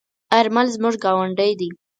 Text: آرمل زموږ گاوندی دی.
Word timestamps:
آرمل 0.37 0.67
زموږ 0.75 0.95
گاوندی 1.03 1.51
دی. 1.59 1.69